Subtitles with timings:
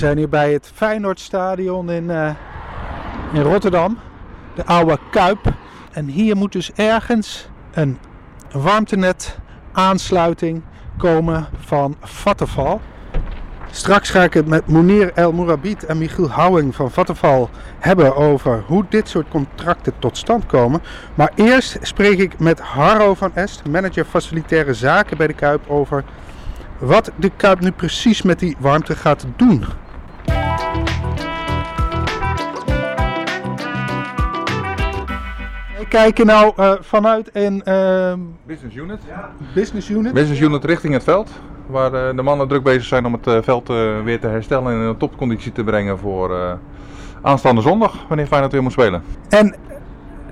[0.00, 2.30] zijn hier bij het Feyenoordstadion in, uh,
[3.32, 3.98] in Rotterdam,
[4.54, 5.52] de oude Kuip.
[5.92, 7.98] En hier moet dus ergens een
[8.52, 9.38] warmtenet
[9.72, 10.62] aansluiting
[10.98, 12.78] komen van Vattenfall.
[13.70, 17.46] Straks ga ik het met Mounir El Mourabit en Michiel Houwing van Vattenfall
[17.78, 20.82] hebben over hoe dit soort contracten tot stand komen.
[21.14, 26.04] Maar eerst spreek ik met Harro van Est, manager facilitaire zaken bij de Kuip, over
[26.78, 29.64] wat de Kuip nu precies met die warmte gaat doen.
[35.90, 38.12] Kijken nou uh, vanuit een uh,
[38.46, 39.00] business unit.
[39.54, 40.12] business unit.
[40.12, 41.30] Business unit richting het veld.
[41.66, 43.68] Waar uh, de mannen druk bezig zijn om het uh, veld
[44.04, 46.58] weer te herstellen en in een topconditie te brengen voor
[47.22, 49.02] aanstaande zondag, wanneer Feyenoord weer moet spelen.
[49.28, 49.54] En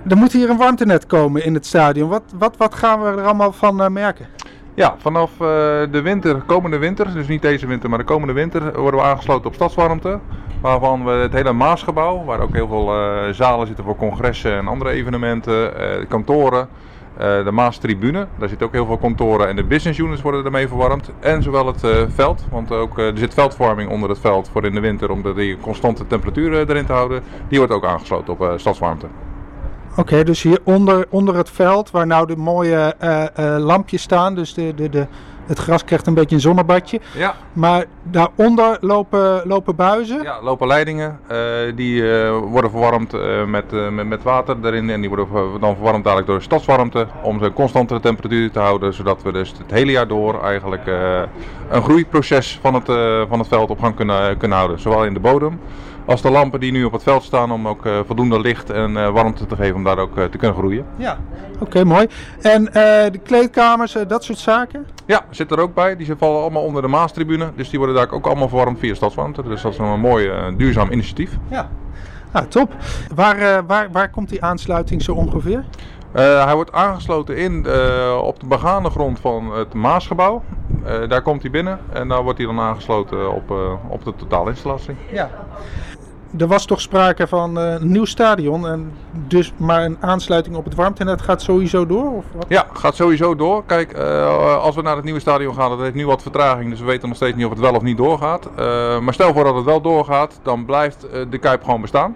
[0.08, 2.08] er moet hier een warmtenet komen in het stadion.
[2.08, 4.26] Wat, wat, wat gaan we er allemaal van merken?
[4.74, 5.38] Ja, vanaf uh,
[5.90, 9.46] de winter, komende winter, dus niet deze winter, maar de komende winter, worden we aangesloten
[9.46, 10.18] op stadswarmte.
[10.60, 14.68] Waarvan we het hele Maasgebouw, waar ook heel veel uh, zalen zitten voor congressen en
[14.68, 16.68] andere evenementen, uh, kantoren,
[17.44, 21.10] de Maastribune, daar zitten ook heel veel kantoren en de business units worden ermee verwarmd.
[21.20, 21.80] En zowel het
[22.14, 25.34] veld, want ook, er zit veldvorming onder het veld voor in de winter om de,
[25.34, 27.22] die constante temperatuur erin te houden.
[27.48, 29.06] Die wordt ook aangesloten op stadswarmte.
[29.98, 34.34] Oké, dus hier onder, onder het veld, waar nou de mooie uh, uh, lampjes staan,
[34.34, 35.06] dus de, de, de,
[35.48, 37.00] het gras krijgt een beetje een zonnebadje.
[37.16, 37.34] Ja.
[37.52, 40.22] Maar daaronder lopen, lopen buizen?
[40.22, 41.18] Ja, lopen leidingen.
[41.30, 41.36] Uh,
[41.74, 43.12] die worden verwarmd
[43.46, 47.52] met, met, met water erin en die worden dan verwarmd dadelijk door stadswarmte om ze
[47.52, 50.86] constante temperatuur te houden, zodat we dus het hele jaar door eigenlijk
[51.68, 52.84] een groeiproces van het,
[53.28, 54.80] van het veld op gang kunnen, kunnen houden.
[54.80, 55.60] Zowel in de bodem
[56.08, 58.90] als de lampen die nu op het veld staan om ook uh, voldoende licht en
[58.90, 60.84] uh, warmte te geven om daar ook uh, te kunnen groeien.
[60.96, 61.18] Ja,
[61.54, 62.06] oké okay, mooi.
[62.42, 62.64] En
[63.12, 64.86] de kleedkamers, dat soort zaken?
[65.06, 65.96] Ja, zit er ook bij.
[65.96, 67.50] Die vallen allemaal onder de Maastribune.
[67.56, 69.42] Dus die worden daar ook allemaal verwarmd via stadswarmte.
[69.42, 71.30] Dus dat is een mooi duurzaam initiatief.
[71.48, 71.68] Ja,
[72.32, 72.74] ah, top.
[73.14, 75.64] Waar, waar, waar komt die aansluiting zo ongeveer?
[76.16, 80.42] Uh, hij wordt aangesloten in, uh, op de begane grond van het Maasgebouw.
[80.86, 83.50] Uh, daar komt hij binnen en daar wordt hij dan aangesloten op,
[83.88, 84.96] op de totaalinstallatie.
[85.12, 85.30] Ja
[86.36, 88.68] er was toch sprake van uh, een nieuw stadion.
[88.68, 88.92] En
[89.26, 92.12] dus, maar een aansluiting op het warmtenet gaat sowieso door?
[92.12, 92.46] Of wat?
[92.48, 93.64] Ja, gaat sowieso door.
[93.64, 96.70] Kijk, uh, als we naar het nieuwe stadion gaan, dat heeft nu wat vertraging.
[96.70, 98.48] Dus we weten nog steeds niet of het wel of niet doorgaat.
[98.58, 102.14] Uh, maar stel voor dat het wel doorgaat, dan blijft de Kuip gewoon bestaan.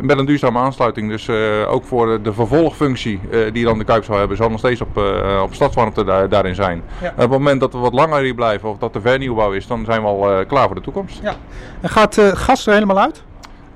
[0.00, 1.10] Met een duurzame aansluiting.
[1.10, 1.30] Dus
[1.66, 3.20] ook voor de vervolgfunctie
[3.52, 4.96] die dan de Kuip zou hebben, zal nog steeds op,
[5.42, 6.82] op stadswarmte daar, daarin zijn.
[7.02, 7.08] Ja.
[7.08, 9.84] op het moment dat we wat langer hier blijven of dat er vernieuwbouw is, dan
[9.84, 11.18] zijn we al klaar voor de toekomst.
[11.22, 11.34] Ja.
[11.80, 13.22] En gaat gas er helemaal uit?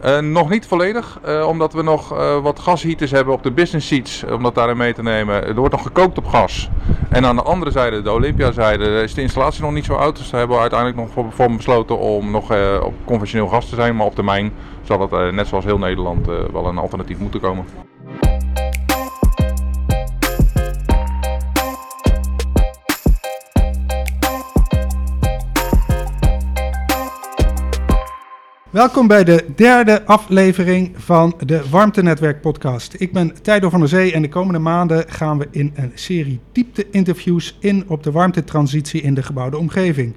[0.04, 3.86] Uh, nog niet volledig, uh, omdat we nog uh, wat gasheaters hebben op de business
[3.86, 5.46] seats, om dat daarin mee te nemen.
[5.46, 6.70] Er wordt nog gekookt op gas.
[7.08, 10.16] En aan de andere zijde, de Olympia-zijde, is de installatie nog niet zo oud.
[10.16, 12.50] Dus daar hebben we uiteindelijk nog voor, voor besloten om nog
[12.82, 13.96] op conventioneel gas te zijn.
[13.96, 14.52] Maar op termijn
[14.82, 17.89] zal het, net zoals heel Nederland, wel een alternatief moeten komen.
[28.70, 32.94] Welkom bij de derde aflevering van de Warmtenetwerk podcast.
[32.98, 36.40] Ik ben Tijdo van der Zee en de komende maanden gaan we in een serie
[36.52, 40.14] diepte-interviews in op de warmtetransitie in de gebouwde omgeving.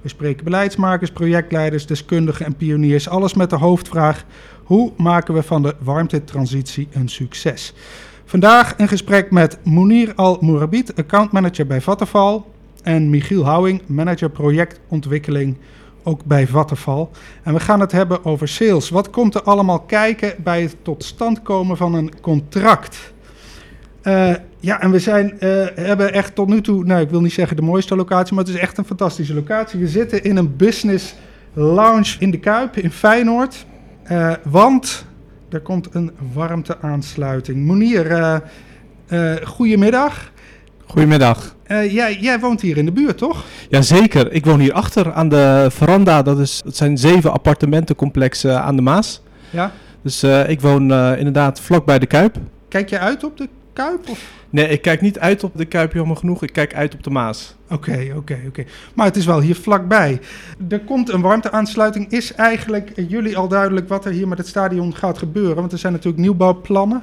[0.00, 4.24] We spreken beleidsmakers, projectleiders, deskundigen en pioniers, alles met de hoofdvraag:
[4.64, 7.74] hoe maken we van de warmtetransitie een succes?
[8.24, 12.42] Vandaag een gesprek met Mounir Al-Mourabit, accountmanager bij Vattenfall,
[12.82, 15.56] en Michiel Houwing, manager projectontwikkeling
[16.06, 17.10] ook bij Vattenval.
[17.42, 18.90] En we gaan het hebben over sales.
[18.90, 23.12] Wat komt er allemaal kijken bij het tot stand komen van een contract?
[24.02, 27.32] Uh, ja, en we zijn, uh, hebben echt tot nu toe, nou ik wil niet
[27.32, 29.80] zeggen de mooiste locatie, maar het is echt een fantastische locatie.
[29.80, 31.14] We zitten in een business
[31.52, 33.66] lounge in de Kuip in Feyenoord.
[34.10, 35.04] Uh, want
[35.48, 37.66] er komt een warmteaansluiting.
[37.66, 38.42] Monier,
[39.44, 40.32] goedemiddag.
[40.86, 41.55] Goedemiddag.
[41.68, 43.44] Uh, jij, jij, woont hier in de buurt, toch?
[43.68, 44.32] Jazeker.
[44.32, 46.22] Ik woon hier achter aan de veranda.
[46.22, 49.22] Dat, is, dat zijn zeven appartementencomplexen aan de Maas.
[49.50, 49.72] Ja.
[50.02, 52.36] Dus uh, ik woon uh, inderdaad vlakbij de Kuip.
[52.68, 54.08] Kijk je uit op de Kuip?
[54.08, 54.30] Of?
[54.50, 56.42] Nee, ik kijk niet uit op de Kuip, jammer genoeg.
[56.42, 57.54] Ik kijk uit op de Maas.
[57.70, 58.64] Oké, oké, oké.
[58.94, 60.20] Maar het is wel hier vlakbij.
[60.68, 62.10] Er komt een warmteaansluiting.
[62.10, 65.56] Is eigenlijk jullie al duidelijk wat er hier met het stadion gaat gebeuren?
[65.56, 67.02] Want er zijn natuurlijk nieuwbouwplannen.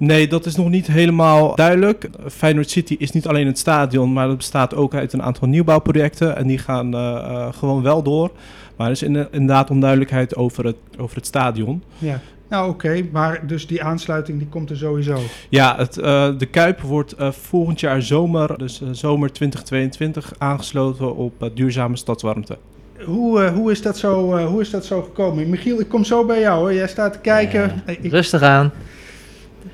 [0.00, 2.08] Nee, dat is nog niet helemaal duidelijk.
[2.28, 6.36] Feyenoord City is niet alleen het stadion, maar het bestaat ook uit een aantal nieuwbouwprojecten.
[6.36, 8.30] En die gaan uh, uh, gewoon wel door.
[8.76, 11.82] Maar er is inderdaad onduidelijkheid over het, over het stadion.
[11.98, 12.20] Ja.
[12.48, 15.18] Nou oké, maar dus die aansluiting die komt er sowieso.
[15.48, 21.96] Ja, het, uh, de Kuip wordt volgend jaar zomer, dus zomer 2022, aangesloten op duurzame
[21.96, 22.58] stadswarmte.
[23.04, 25.50] hoe, uh, hoe, is dat zo, uh, hoe is dat zo gekomen?
[25.50, 26.74] Michiel, ik kom zo bij jou hoor.
[26.74, 27.82] Jij staat te kijken.
[28.02, 28.72] Rustig aan.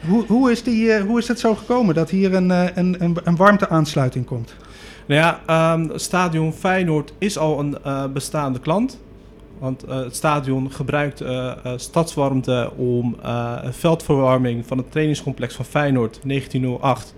[0.08, 3.16] Hoe, hoe, is die, uh, hoe is dat zo gekomen dat hier een, een, een,
[3.24, 4.54] een warmteaansluiting komt?
[5.06, 7.78] Nou ja, um, Stadion Feyenoord is al een
[8.12, 8.98] bestaande klant.
[9.58, 11.24] Want het stadion gebruikt
[11.76, 13.16] stadswarmte om
[13.70, 17.14] veldverwarming van het trainingscomplex van Feyenoord 1908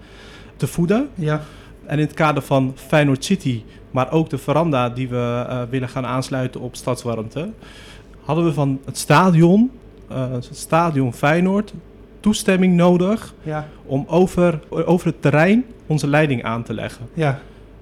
[0.56, 1.08] te voeden.
[1.14, 1.42] Ja.
[1.86, 6.06] En in het kader van Feyenoord City, maar ook de veranda die we willen gaan
[6.06, 7.50] aansluiten op stadswarmte,
[8.24, 9.70] hadden we van het stadion,
[10.08, 11.72] het stadion Feyenoord,
[12.28, 13.68] toestemming nodig ja.
[13.84, 17.08] om over, over het terrein onze leiding aan te leggen.
[17.14, 17.38] Ja.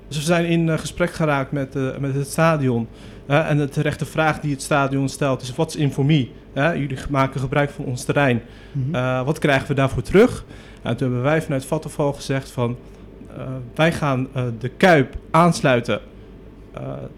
[0.09, 2.89] Dus we zijn in uh, gesprek geraakt met, met het stadion.
[3.27, 6.33] en de terechte vraag die het stadion stelt is: wat is informie?
[6.55, 8.43] jullie maken gebruik van ons terrein.
[8.73, 9.25] Mm -hmm.
[9.25, 10.45] wat krijgen we daarvoor terug?
[10.83, 12.77] Nou, toen hebben wij vanuit Vattenval gezegd van
[13.75, 14.29] wij gaan
[14.59, 16.01] de Kuip aansluiten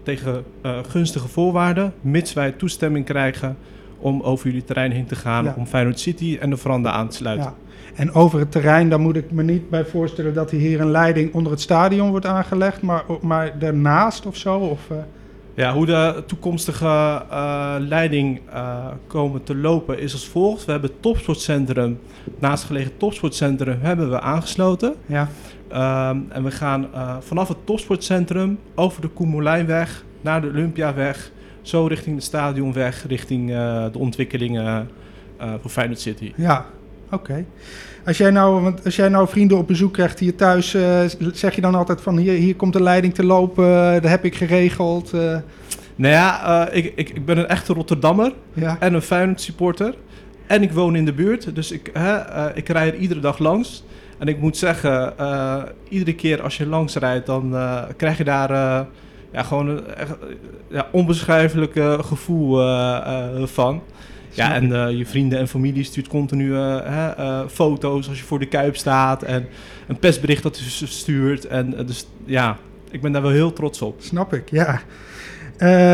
[0.03, 0.43] tegen
[0.89, 3.57] gunstige voorwaarden, mits wij toestemming krijgen
[3.99, 5.53] om over jullie terrein heen te gaan, ja.
[5.57, 7.45] om Feyenoord City en de veranda aan te sluiten.
[7.45, 7.55] Ja.
[7.95, 11.33] En over het terrein, dan moet ik me niet bij voorstellen dat hier een leiding
[11.33, 14.57] onder het stadion wordt aangelegd, maar, maar daarnaast of zo?
[14.57, 14.79] Of,
[15.53, 16.85] ja, hoe de toekomstige
[17.31, 20.65] uh, leiding uh, komen te lopen is als volgt.
[20.65, 21.99] We hebben het topsportcentrum,
[22.39, 24.95] naastgelegen topsportcentrum, hebben we aangesloten.
[25.05, 25.27] Ja.
[26.09, 26.87] Um, en we gaan
[27.19, 31.31] vanaf het topsportcentrum over de Koemelijnweg naar de Olympiaweg,
[31.69, 33.47] zo richting de Stadionweg, richting
[33.91, 34.89] de ontwikkelingen
[35.61, 36.33] voor Feyenoord City.
[36.35, 36.65] Ja,
[37.05, 37.15] oké.
[37.15, 37.45] Okay.
[38.05, 40.99] Als jij, nou, want als jij nou vrienden op bezoek krijgt hier thuis, uh,
[41.33, 44.35] zeg je dan altijd van hier, hier komt de leiding te lopen, dat heb ik
[44.35, 45.11] geregeld?
[45.95, 48.77] Nou ja, ik, ik, ik ben een echte Rotterdammer ja.
[48.79, 49.93] en een Feyenoord supporter.
[50.47, 51.87] En ik woon in de buurt, dus ik,
[52.53, 53.83] ik rij er iedere dag langs.
[54.17, 55.13] En ik moet zeggen,
[55.89, 57.55] iedere keer als je langs rijdt, dan
[57.97, 58.87] krijg je daar
[59.31, 60.15] ja, gewoon een echt,
[60.69, 61.73] ja, onbeschrijfelijk
[62.05, 62.57] gevoel
[63.47, 63.81] van.
[64.31, 68.39] Ja, en uh, je vrienden en familie stuurt continu uh, uh, foto's als je voor
[68.39, 69.23] de kuip staat.
[69.23, 69.47] En
[69.87, 71.45] een persbericht dat je stuurt.
[71.45, 72.57] En dus ja,
[72.91, 74.01] ik ben daar wel heel trots op.
[74.01, 74.81] Snap ik, ja.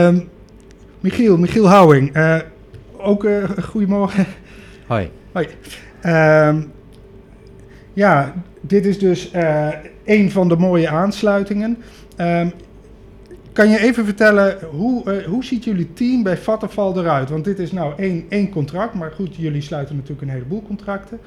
[0.07, 0.29] Um,
[0.99, 2.17] Michiel, Michiel Houwing.
[2.97, 3.27] ook
[3.63, 4.25] goedemorgen.
[4.87, 5.09] Hoi.
[5.31, 5.47] Hoi.
[6.47, 6.71] Um,
[7.93, 9.31] ja, dit is dus
[10.05, 11.77] een van de mooie aansluitingen.
[12.17, 12.51] Um,
[13.55, 17.29] kan je even vertellen, hoe, uh, hoe ziet jullie team bij Vattenfall eruit?
[17.29, 21.19] Want dit is nou één, één contract, maar goed, jullie sluiten natuurlijk een heleboel contracten.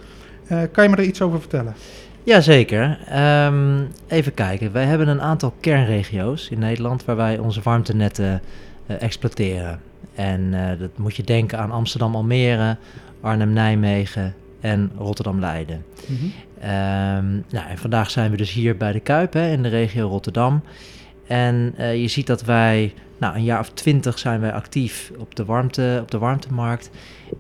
[0.53, 1.75] Uh, kan je me er iets over vertellen?
[2.23, 2.99] Jazeker.
[3.47, 8.41] Um, even kijken, wij hebben een aantal kernregio's in Nederland waar wij onze warmtenetten
[8.87, 9.81] uh, exploiteren.
[10.15, 12.77] En dat moet je denken aan Amsterdam, Almere,
[13.21, 15.85] Arnhem, Nijmegen en Rotterdam-Leiden.
[16.07, 16.33] Mm-hmm.
[16.63, 20.09] Um, nou, en vandaag zijn we dus hier bij de Kuip hè, in de regio
[20.09, 20.63] Rotterdam.
[21.29, 25.35] En uh, je ziet dat wij, nou een jaar of twintig zijn wij actief op
[25.35, 26.91] de, warmte, op de warmtemarkt.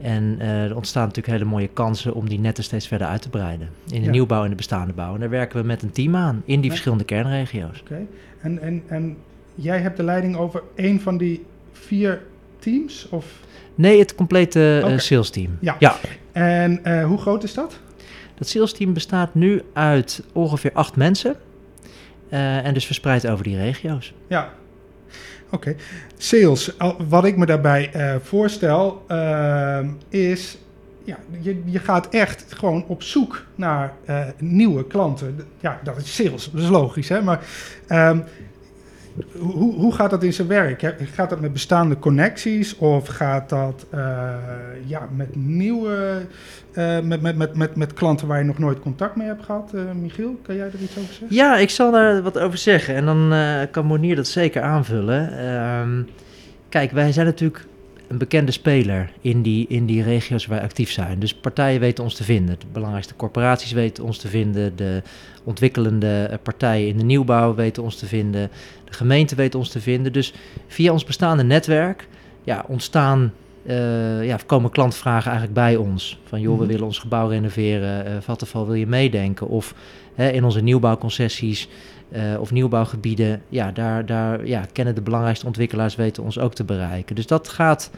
[0.00, 3.28] En uh, er ontstaan natuurlijk hele mooie kansen om die netten steeds verder uit te
[3.28, 3.68] breiden.
[3.90, 4.10] In de ja.
[4.10, 5.14] nieuwbouw en de bestaande bouw.
[5.14, 6.70] En daar werken we met een team aan in die ja.
[6.70, 7.80] verschillende kernregio's.
[7.80, 8.06] Oké, okay.
[8.40, 9.16] en, en, en
[9.54, 12.22] jij hebt de leiding over één van die vier
[12.58, 13.08] teams?
[13.10, 13.40] Of?
[13.74, 14.94] Nee, het complete okay.
[14.94, 15.56] uh, sales team.
[15.60, 15.76] Ja.
[15.78, 15.96] ja.
[16.32, 17.80] En hoe groot is dat?
[18.34, 21.36] Dat sales team bestaat nu uit ongeveer acht mensen.
[22.30, 24.14] Uh, en dus verspreid over die regio's.
[24.26, 24.52] Ja,
[25.50, 25.76] oké.
[26.16, 26.76] Sales,
[27.08, 30.58] wat ik me daarbij uh, voorstel, uh, is
[31.04, 33.92] ja, je, je gaat echt gewoon op zoek naar
[34.38, 35.40] nieuwe klanten.
[35.60, 37.22] Ja, dat is sales, dat is logisch, hè?
[37.22, 37.40] Maar
[37.88, 38.24] um,
[39.38, 40.94] hoe, hoe gaat dat in zijn werk?
[41.14, 44.34] Gaat dat met bestaande connecties of gaat dat uh,
[44.86, 46.26] ja, met nieuwe,
[46.74, 49.70] uh, met, met, met, met, met klanten waar je nog nooit contact mee hebt gehad?
[49.74, 51.36] Uh, Michiel, kan jij er iets over zeggen?
[51.36, 53.32] Ja, ik zal daar wat over zeggen en dan
[53.70, 55.38] kan Monier dat zeker aanvullen.
[55.38, 56.02] Ehm,
[56.68, 57.66] kijk, wij zijn natuurlijk
[58.08, 61.18] een bekende speler in die, in die regio's waar wij actief zijn.
[61.18, 62.58] Dus partijen weten ons te vinden.
[62.58, 64.76] De belangrijkste corporaties weten ons te vinden.
[64.76, 65.02] De
[65.44, 68.50] ontwikkelende partijen in de nieuwbouw weten ons te vinden.
[68.84, 70.12] De gemeente weet ons te vinden.
[70.12, 70.34] Dus
[70.66, 72.08] via ons bestaande netwerk
[72.48, 73.32] ja, ontstaan,
[73.66, 76.18] uh, ja, komen klantvragen eigenlijk bij ons.
[76.24, 78.06] Van joh, we willen ons gebouw renoveren.
[78.06, 79.48] Uh, Vattenfall, wil je meedenken?
[79.48, 79.74] Of
[80.14, 81.68] hè, in onze nieuwbouwconcessies
[82.12, 86.64] uh, of nieuwbouwgebieden, ja, daar, daar ja, kennen de belangrijkste ontwikkelaars weten ons ook te
[86.64, 87.14] bereiken.
[87.14, 87.90] Dus dat gaat,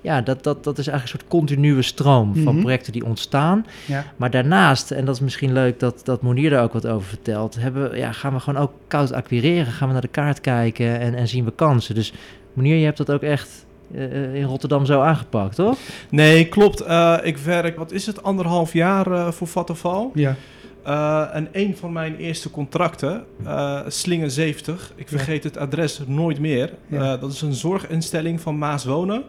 [0.00, 3.66] ja, dat, dat, dat is eigenlijk een soort continue stroom van projecten die ontstaan.
[3.86, 4.04] Ja.
[4.16, 7.56] Maar daarnaast, en dat is misschien leuk dat, dat Monier daar ook wat over vertelt,
[7.60, 11.14] hebben, ja, gaan we gewoon ook koud acquireren, gaan we naar de kaart kijken en,
[11.14, 11.94] en zien we kansen.
[11.94, 12.12] Dus
[12.52, 15.78] Monier, je hebt dat ook echt uh, in Rotterdam zo aangepakt, toch?
[16.10, 16.82] Nee, klopt.
[16.82, 20.10] Uh, ik werk, wat is het, anderhalf jaar uh, voor Vattenval.
[20.14, 20.36] Ja.
[20.84, 25.16] Eh, en een van mijn eerste contracten, eh, Slingen 70, ik Ja.
[25.16, 26.72] vergeet het adres nooit meer.
[26.86, 27.12] Ja.
[27.14, 29.22] Eh, dat is een zorginstelling van Maas Wonen.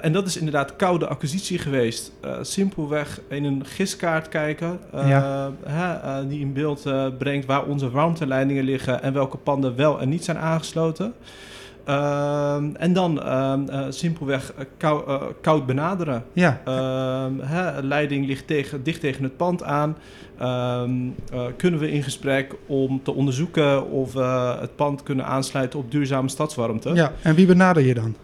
[0.00, 2.12] En dat is inderdaad koude acquisitie geweest.
[2.40, 5.50] Simpelweg in een giskaart kijken, Ja.
[5.66, 6.82] hè, die in beeld
[7.18, 11.14] brengt waar onze warmteleidingen liggen en welke panden wel en niet zijn aangesloten.
[11.90, 16.24] Ehm, en dan ehm, eh, simpelweg eh, kou- eh, koud benaderen.
[16.32, 19.96] Ja, Ehm, hè, leiding ligt tegen, dicht tegen het pand aan.
[21.56, 26.28] Kunnen we in gesprek om te onderzoeken of we het pand kunnen aansluiten op duurzame
[26.28, 26.90] stadswarmte?
[26.94, 27.12] ja.
[27.22, 28.14] En wie benader je dan?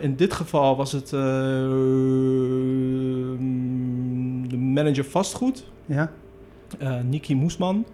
[0.00, 1.08] In dit geval was het
[4.48, 6.10] de manager vastgoed, Ja,
[7.02, 7.84] Niki Moesman.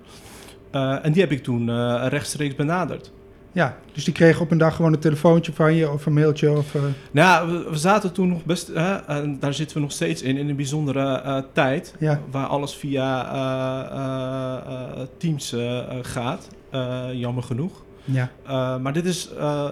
[0.70, 1.70] En die heb ik toen
[2.08, 3.12] rechtstreeks benaderd.
[3.56, 3.76] Ja.
[3.92, 6.74] Dus die kreeg op een dag gewoon een telefoontje van je of een mailtje of...
[6.74, 9.92] eh, Nou, ja, we, we zaten toen nog best, hè, en daar zitten we nog
[9.92, 11.94] steeds in, in een bijzondere eh, tijd.
[11.98, 15.54] ja, Waar alles via eh, Teams
[16.02, 16.48] gaat.
[17.12, 17.84] Jammer genoeg.
[18.04, 18.30] ja,
[18.78, 19.30] maar dit is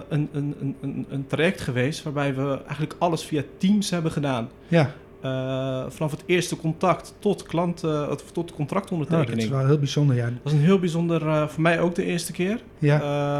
[0.09, 4.49] een, een, een- een, een traject geweest waarbij we eigenlijk alles via Teams hebben gedaan.
[4.67, 4.91] ja.
[5.25, 9.41] Eh, vanaf het eerste contact tot, klant, eh, tot Oh, dat contractondertekening.
[9.41, 10.25] is wel heel bijzonder, ja.
[10.25, 12.59] dat was een heel bijzonder, eh, voor mij ook de eerste keer.
[12.79, 12.97] Ja,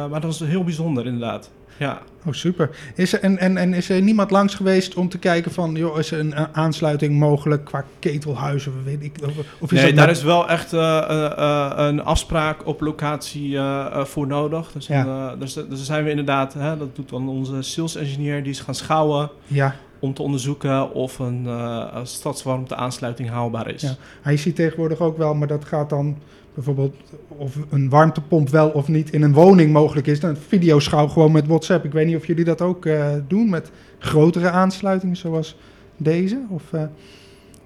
[0.10, 1.52] maar dat was heel bijzonder inderdaad.
[1.80, 2.02] Ja.
[2.26, 2.70] oh super.
[2.96, 6.00] Is er, en, en, en is er niemand langs geweest om te kijken van, joh,
[6.00, 10.24] is er een aansluiting mogelijk qua ketelhuizen, weet ik, of, of is nee, daar is
[10.24, 13.58] wel echt een afspraak op locatie
[14.04, 14.72] voor nodig.
[14.72, 15.36] Dus, Ja.
[15.36, 18.76] dus, dus zijn we inderdaad, hè, dat doet dan onze sales engineer, die is gaan
[18.76, 19.76] schouwen Ja,
[20.06, 23.82] om te onderzoeken of een, eh een stadswarmte aansluiting haalbaar is.
[24.24, 24.32] Ja.
[24.32, 26.18] Je ziet tegenwoordig ook wel, maar dat gaat dan
[26.54, 26.96] bijvoorbeeld
[27.28, 30.20] of een warmtepomp wel of niet in een woning mogelijk is.
[30.20, 31.86] Dan videoschouw gewoon met WhatsApp.
[31.86, 35.58] Ik weet niet of jullie dat ook eh, doen met grotere aansluitingen zoals
[35.98, 36.42] deze.
[36.50, 36.84] Of eh,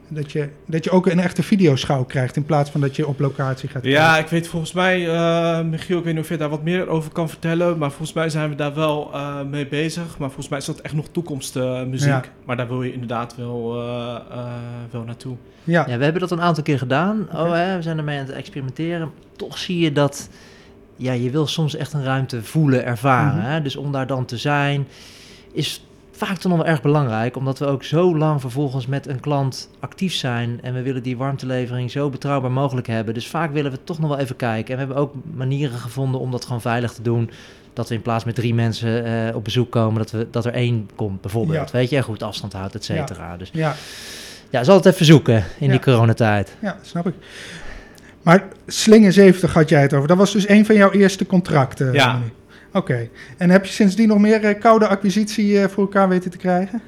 [0.09, 3.19] dat, je, dat je ook een echte videoschouw krijgt in plaats van dat je op
[3.19, 4.23] locatie gaat Ja, kijken.
[4.23, 7.11] ik weet volgens mij, eh, Michiel, ik weet niet of je daar wat meer over
[7.11, 10.17] kan vertellen, maar volgens mij zijn we daar wel eh, mee bezig.
[10.17, 12.07] Maar volgens mij is dat echt nog toekomstmuziek.
[12.09, 12.23] Ja.
[12.45, 14.45] Maar daar wil je inderdaad wel, eh, eh,
[14.91, 15.35] wel naartoe.
[15.63, 17.27] Ja, Ja, we hebben dat een aantal keer gedaan.
[17.33, 19.11] Oh, hè, we zijn ermee aan het experimenteren.
[19.35, 20.29] Toch zie je dat
[20.95, 23.37] ja, je wil soms echt een ruimte voelen, ervaren.
[23.41, 23.45] Mhm.
[23.49, 23.61] hè?
[23.61, 24.87] Dus om daar dan te zijn,
[25.51, 25.85] is
[26.27, 27.35] vaak toch nog wel erg belangrijk.
[27.35, 30.59] Omdat we ook zo lang vervolgens met een klant actief zijn.
[30.61, 33.13] En we willen die warmtelevering zo betrouwbaar mogelijk hebben.
[33.13, 34.69] Dus vaak willen we toch nog wel even kijken.
[34.77, 37.29] En we hebben ook manieren gevonden om dat gewoon veilig te doen.
[37.73, 40.53] Dat we in plaats met drie mensen eh, op bezoek komen, dat, we, dat er
[40.53, 41.71] één komt bijvoorbeeld.
[41.71, 41.77] Ja.
[41.77, 43.37] Weet je, en goed afstand houdt, et cetera.
[43.37, 43.75] Dus ja,
[44.49, 45.71] ja, zal het even zoeken in Ja.
[45.71, 46.55] die coronatijd.
[46.61, 47.13] ja, snap ik.
[48.21, 50.07] Maar Slingen 70 had jij het over.
[50.07, 51.93] Dat was dus een van jouw eerste contracten.
[51.93, 52.19] Ja.
[52.73, 53.09] Oké.
[53.37, 56.81] En heb je sindsdien nog meer eh, koude acquisitie eh, voor elkaar weten te krijgen?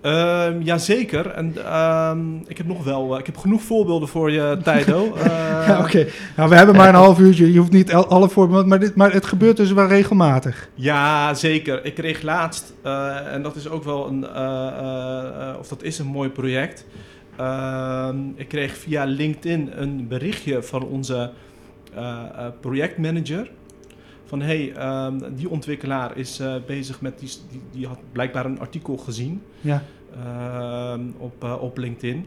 [0.00, 1.26] Ehm jazeker.
[1.30, 5.14] En ehm, ik heb nog wel, eh, ik heb genoeg voorbeelden voor je, Tijdo.
[5.14, 5.24] Eh,
[5.66, 6.06] Ja, Oké,
[6.36, 7.52] nou, we hebben maar een half uurtje.
[7.52, 10.68] Je hoeft niet al- alle voorbeelden, maar, dit, maar het gebeurt dus wel regelmatig.
[10.74, 11.84] Ja, zeker.
[11.84, 12.72] Ik kreeg laatst,
[13.32, 14.24] en dat is ook wel een,
[15.58, 16.86] of dat is een mooi project.
[17.36, 21.30] Ehm, ik kreeg via LinkedIn een berichtje van onze
[22.60, 23.50] projectmanager.
[24.24, 28.60] Van hey, ehm, die ontwikkelaar is eh, bezig met, die, die, die had blijkbaar een
[28.60, 29.82] artikel gezien Ja,
[30.14, 32.26] ehm, op, eh, op LinkedIn.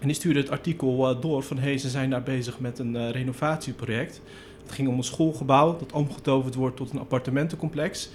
[0.00, 3.12] En die stuurde het artikel eh, door van hey, ze zijn daar bezig met een
[3.12, 4.20] renovatieproject.
[4.62, 8.10] Het ging om een schoolgebouw dat omgetoverd wordt tot een appartementencomplex.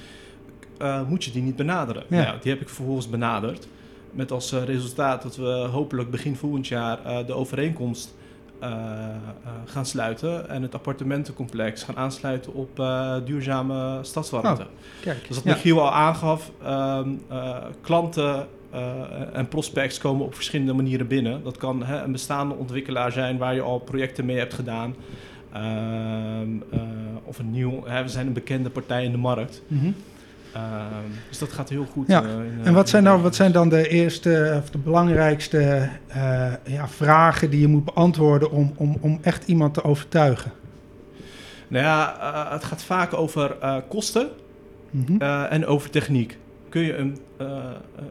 [1.08, 2.04] Moet je die niet benaderen?
[2.08, 2.16] Ja.
[2.16, 3.68] Nou ja, die heb ik vervolgens benaderd.
[4.12, 8.16] Met als resultaat dat we hopelijk begin volgend jaar de overeenkomst
[9.66, 10.50] gaan sluiten.
[10.50, 14.66] En het appartementencomplex gaan aansluiten op eh, duurzame stadswarmte.
[15.02, 15.28] kijk.
[15.28, 15.54] Dus wat Ja.
[15.54, 18.92] Michiel al aangaf, ehm, eh, klanten eh,
[19.34, 21.44] en prospects komen op verschillende manieren binnen.
[21.44, 24.96] Dat kan hè, een bestaande ontwikkelaar zijn waar je al projecten mee hebt gedaan.
[25.54, 25.64] Ehm,
[26.72, 26.80] eh,
[27.24, 29.62] of een nieuw, hè, we zijn een bekende partij in de markt.
[29.68, 29.92] Mhm.
[31.30, 32.08] Dus dat gaat heel goed.
[32.08, 32.24] Ja.
[32.24, 35.90] eh, in, eh, En wat zijn, nou, wat zijn dan de eerste of de belangrijkste
[36.08, 40.52] eh, ja, vragen die je moet beantwoorden om, om, om echt iemand te overtuigen?
[41.68, 44.30] Nou ja, eh, het gaat vaak over eh, kosten.
[44.92, 45.22] Mhm.
[45.22, 46.38] Eh, en over techniek.
[46.70, 47.48] Kun je een, eh,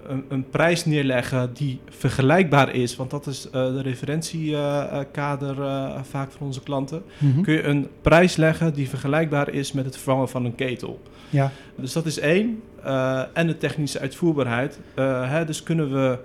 [0.06, 6.30] een, een prijs neerleggen die vergelijkbaar is, want dat is eh, de referentiekader eh, vaak
[6.30, 7.02] van onze klanten.
[7.18, 7.40] Mhm.
[7.40, 11.00] Kun je een prijs leggen die vergelijkbaar is met het vervangen van een ketel.
[11.30, 12.62] Ja, Dus dat is één.
[13.32, 14.78] En de technische uitvoerbaarheid.
[14.94, 16.18] Hè, dus kunnen we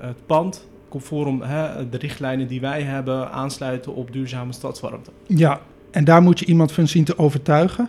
[0.00, 5.10] het pand conform hè, de richtlijnen die wij hebben aansluiten op duurzame stadswarmte.
[5.26, 5.60] ja,
[5.90, 7.88] en daar moet je iemand van zien te overtuigen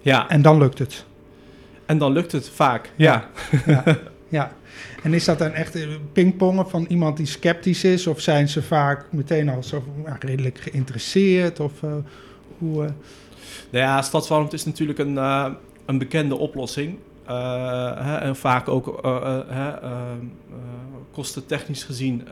[0.00, 1.04] Ja, en dan lukt het.
[1.86, 2.92] En dan lukt het vaak.
[2.96, 3.28] Ja.
[3.66, 3.84] Ja,
[4.28, 4.52] ja.
[5.02, 8.06] En is dat dan echt eh, pingpongen van iemand die sceptisch is?
[8.06, 9.84] Of zijn ze vaak meteen al zo
[10.18, 11.60] redelijk geïnteresseerd?
[11.60, 11.94] Of uh,
[12.58, 12.82] hoe...
[12.82, 12.90] Uh...
[13.70, 15.48] Nou ja, stadswarmte is natuurlijk een, uh,
[15.86, 16.98] een bekende oplossing.
[17.24, 19.08] Hè, en vaak ook
[21.12, 22.22] kostentechnisch gezien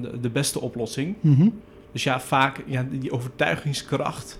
[0.00, 1.14] de, de, beste oplossing.
[1.20, 1.60] Mm -hmm.
[1.92, 4.38] Dus ja, vaak ja, die overtuigingskracht,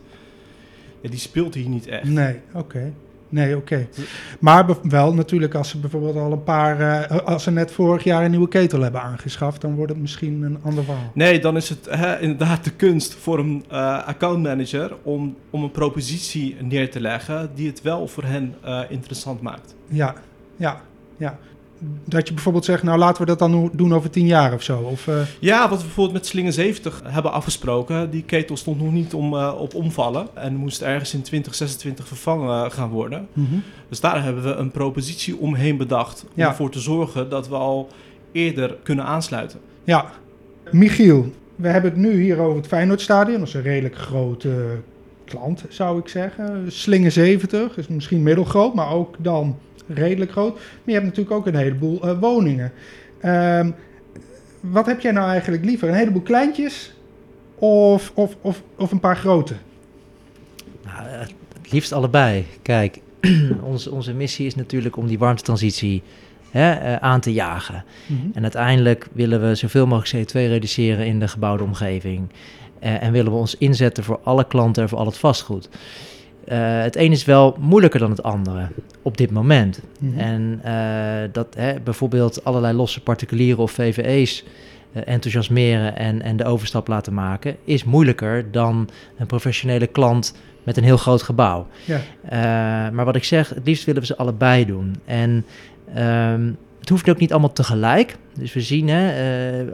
[1.01, 2.05] ja, die speelt hier niet echt.
[2.05, 2.59] Nee, oké.
[2.59, 2.93] Okay.
[3.35, 3.75] Nee, oké.
[3.75, 4.07] Okay.
[4.39, 6.81] Maar wel natuurlijk als ze bijvoorbeeld al een paar...
[6.81, 9.61] Uh, als ze net vorig jaar een nieuwe ketel hebben aangeschaft...
[9.61, 11.11] dan wordt het misschien een ander verhaal.
[11.15, 14.97] Nee, dan is het hè, inderdaad de kunst voor een uh, accountmanager...
[15.03, 17.51] Om, om een propositie neer te leggen...
[17.55, 19.75] die het wel voor hen uh, interessant maakt.
[19.89, 20.15] Ja,
[20.57, 20.81] ja,
[21.17, 21.39] ja
[22.05, 24.79] dat je bijvoorbeeld zegt, nou laten we dat dan doen over tien jaar of zo?
[24.79, 25.21] Of, uh...
[25.41, 28.11] Ja, wat we bijvoorbeeld met Slinger 70 hebben afgesproken.
[28.11, 32.73] Die ketel stond nog niet om, uh, op omvallen en moest ergens in 2026 vervangen
[32.73, 33.29] gaan worden.
[33.33, 33.63] Mm -hmm.
[33.89, 36.49] Dus daar hebben we een propositie omheen bedacht om ja.
[36.49, 37.89] ervoor te zorgen dat we al
[38.33, 39.61] eerder kunnen aansluiten.
[39.85, 40.11] Ja,
[40.71, 43.39] Michiel, we hebben het nu hier over het Feyenoordstadion.
[43.39, 44.81] Dat is een redelijk grote
[45.25, 46.73] klant, zou ik zeggen.
[46.73, 50.55] Slinger 70 is misschien middelgroot, maar ook dan redelijk groot.
[50.55, 52.73] Maar je hebt natuurlijk ook een heleboel uh, woningen.
[53.25, 53.75] Um,
[54.61, 55.89] wat heb jij nou eigenlijk liever?
[55.89, 56.95] Een heleboel kleintjes
[57.55, 59.55] of, of, of, of een paar grote?
[60.85, 62.47] Nou, het liefst allebei.
[62.63, 63.01] Kijk,
[63.63, 66.03] onze, onze missie is natuurlijk om die warmtetransitie
[66.51, 67.85] hè, uh, aan te jagen.
[68.07, 68.31] Mm -hmm.
[68.35, 72.29] En uiteindelijk willen we zoveel mogelijk CO2 reduceren in de gebouwde omgeving.
[72.83, 75.69] Uh, en willen we ons inzetten voor alle klanten en voor al het vastgoed.
[76.49, 78.69] Uh, het een is wel moeilijker dan het andere
[79.03, 79.81] op dit moment.
[79.99, 80.11] Mhm.
[80.11, 80.21] Mm -hmm.
[80.21, 84.45] En uh, dat hè, bijvoorbeeld allerlei losse particulieren of VVE's
[84.93, 90.77] uh, enthousiasmeren en, en de overstap laten maken, is moeilijker dan een professionele klant met
[90.77, 91.67] een heel groot gebouw.
[91.85, 92.01] Ja.
[92.91, 94.97] maar wat ik zeg, het liefst willen we ze allebei doen.
[95.05, 95.45] En
[95.99, 98.17] um, het hoeft ook niet allemaal tegelijk.
[98.39, 99.07] Dus we zien, hè,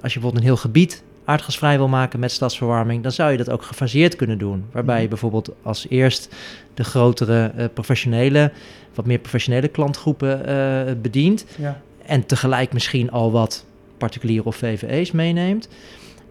[0.02, 3.50] als je bijvoorbeeld een heel gebied aardgasvrij wil maken met stadsverwarming, dan zou je dat
[3.50, 4.64] ook gefaseerd kunnen doen.
[4.72, 6.34] Waarbij je bijvoorbeeld als eerst
[6.74, 8.52] de grotere uh, professionele,
[8.94, 11.44] wat meer professionele klantgroepen uh, bedient.
[11.58, 11.80] Ja.
[12.06, 13.64] En tegelijk misschien al wat
[13.98, 15.68] particuliere of VVE's meeneemt.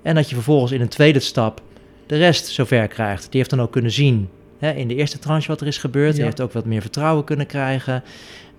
[0.02, 1.62] En dat je vervolgens in een tweede stap
[2.06, 3.22] de rest zover krijgt.
[3.22, 6.10] Die heeft dan ook kunnen zien hè, in de eerste tranche wat er is gebeurd.
[6.10, 6.16] Ja.
[6.16, 8.04] Die heeft ook wat meer vertrouwen kunnen krijgen.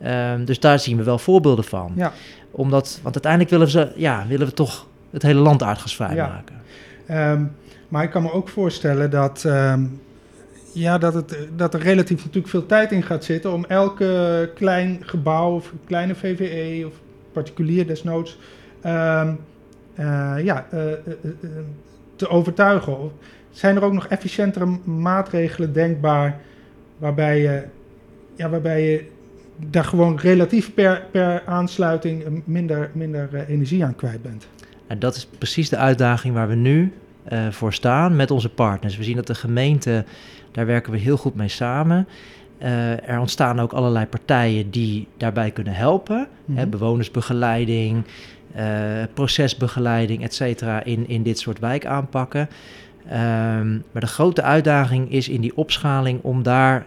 [0.06, 1.92] Um, dus daar zien we wel voorbeelden van.
[1.96, 2.12] Ja.
[2.50, 6.26] Omdat, want uiteindelijk willen we, ze, ja, willen we toch het hele land aardgasvrij Ja.
[6.26, 6.58] maken.
[7.32, 7.52] Um,
[7.88, 10.00] maar ik kan me ook voorstellen dat, um,
[10.72, 14.98] ja, dat, het, dat er relatief natuurlijk veel tijd in gaat zitten om elke klein
[15.00, 16.92] gebouw of kleine VVE of
[17.32, 18.38] particulier desnoods
[18.86, 19.38] um,
[19.98, 21.30] uh, ja, uh, uh,
[22.16, 22.96] te overtuigen.
[23.50, 26.40] Zijn er ook nog efficiëntere maatregelen denkbaar
[26.98, 27.64] waarbij je,
[28.36, 29.04] ja, waarbij je
[29.56, 34.46] daar gewoon relatief per, per aansluiting minder, minder energie aan kwijt bent?
[34.90, 36.92] En dat is precies de uitdaging waar we nu
[37.32, 38.96] uh, voor staan met onze partners.
[38.96, 40.04] We zien dat de gemeente,
[40.52, 42.08] daar werken we heel goed mee samen.
[42.62, 46.28] Uh, er ontstaan ook allerlei partijen die daarbij kunnen helpen.
[46.44, 46.58] Mhm.
[46.58, 48.04] Hè, bewonersbegeleiding,
[48.56, 48.62] uh,
[49.14, 52.48] procesbegeleiding, et cetera, in, in dit soort wijkaanpakken.
[53.06, 56.86] Um, maar de grote uitdaging is in die opschaling om daar,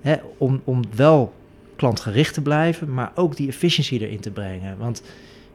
[0.00, 1.34] hè, om, om wel
[1.76, 4.76] klantgericht te blijven, maar ook die efficiëntie erin te brengen.
[4.78, 5.02] Want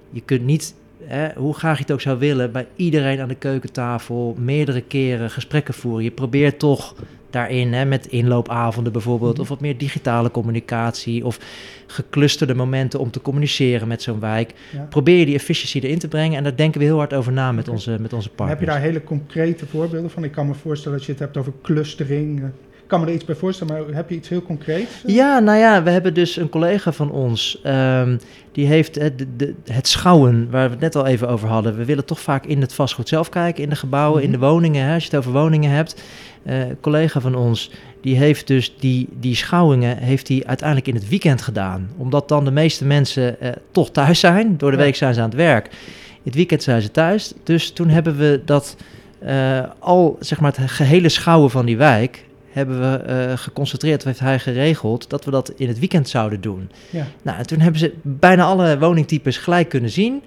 [0.09, 3.35] je kunt niet Hè, hoe graag je het ook zou willen, bij iedereen aan de
[3.35, 6.03] keukentafel meerdere keren gesprekken voeren.
[6.03, 6.95] Je probeert toch
[7.29, 9.43] daarin, hè, met inloopavonden bijvoorbeeld, mm-hmm.
[9.43, 11.39] of wat meer digitale communicatie, of
[11.87, 14.53] geclusterde momenten om te communiceren met zo'n wijk.
[14.73, 14.87] Ja.
[14.89, 17.51] Probeer je die efficiëntie erin te brengen en daar denken we heel hard over na
[17.51, 18.59] met, onze, met onze partners.
[18.59, 20.23] Heb je daar hele concrete voorbeelden van?
[20.23, 22.43] Ik kan me voorstellen dat je het hebt over clustering.
[22.89, 24.91] Kan me er iets bij voorstellen, maar heb je iets heel concreets?
[25.05, 28.19] Ja, nou ja, we hebben dus een collega van ons, um,
[28.51, 31.77] die heeft het, de, het schouwen, waar we het net al even over hadden.
[31.77, 34.25] We willen toch vaak in het vastgoed zelf kijken, in de gebouwen, Mhm.
[34.33, 36.01] in de woningen, hè, als je het over woningen hebt.
[36.43, 37.71] Uh, een collega van ons,
[38.01, 41.89] die heeft dus die, die schouwingen heeft hij uiteindelijk in het weekend gedaan.
[41.97, 44.57] Omdat dan de meeste mensen uh, toch thuis zijn.
[44.57, 44.83] Door de Ja.
[44.83, 45.65] week zijn ze aan het werk.
[46.13, 47.33] In het weekend zijn ze thuis.
[47.43, 48.75] Dus toen hebben we dat
[49.23, 54.19] uh, al, zeg maar, het gehele schouwen van die wijk hebben we uh, geconcentreerd, heeft
[54.19, 56.71] hij geregeld, dat we dat in het weekend zouden doen.
[56.89, 57.05] Ja.
[57.21, 60.21] Nou, en toen hebben ze bijna alle woningtypes gelijk kunnen zien.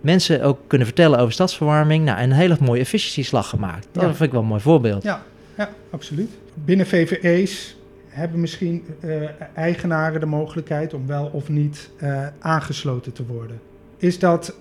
[0.00, 2.04] Mensen ook kunnen vertellen over stadsverwarming.
[2.04, 3.86] Nou, en een hele mooie efficiëntieslag gemaakt.
[3.92, 4.08] Dat Ja.
[4.08, 5.02] vind ik wel een mooi voorbeeld.
[5.02, 5.22] Ja,
[5.56, 6.30] ja absoluut.
[6.54, 7.76] Binnen VVE's
[8.08, 9.22] hebben misschien uh,
[9.54, 13.60] eigenaren de mogelijkheid om wel of niet uh, aangesloten te worden.
[13.96, 14.54] Is dat,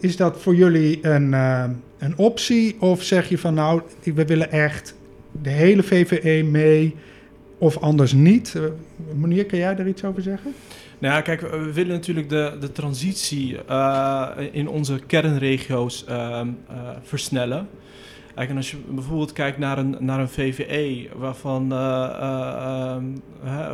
[0.00, 1.64] is dat voor jullie een, uh,
[1.98, 2.76] een optie?
[2.80, 3.80] Of zeg je van nou,
[4.14, 4.94] we willen echt
[5.42, 6.94] de hele VVE mee
[7.58, 8.54] of anders niet?
[8.56, 8.62] Uh,
[9.14, 10.54] Monier, kan jij daar iets over zeggen?
[10.98, 16.14] Nou kijk, we willen natuurlijk de, de transitie uh, in onze kernregio's uh,
[16.70, 17.68] uh, versnellen.
[18.34, 23.04] En als je bijvoorbeeld kijkt naar een, naar een VVE, waarvan ehm,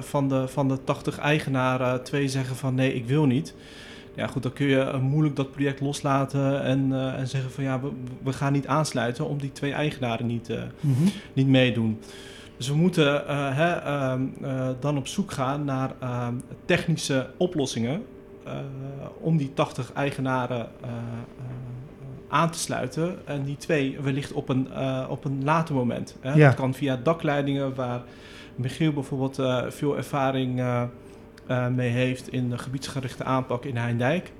[0.00, 3.54] van, de, van de 80 eigenaren twee zeggen van nee, ik wil niet.
[4.14, 7.90] Ja, goed, dan kun je moeilijk dat project loslaten en, en zeggen van ja, we,
[8.22, 11.08] we, gaan niet aansluiten om die twee eigenaren niet, mm -hmm.
[11.32, 11.98] niet meedoen.
[12.56, 13.76] Dus we moeten uh, hè,
[14.42, 18.02] uh, dan op zoek gaan naar ehm, technische oplossingen
[19.20, 20.68] om die 80 eigenaren
[22.28, 23.26] aan te sluiten.
[23.26, 24.68] En die twee wellicht op een,
[25.08, 26.16] op een later moment.
[26.20, 26.32] Hè.
[26.32, 26.46] Ja.
[26.46, 28.02] Dat kan via dakleidingen, waar
[28.54, 30.62] Michiel bijvoorbeeld veel ervaring
[31.56, 34.32] mee heeft in de gebiedsgerichte aanpak in Heindijk.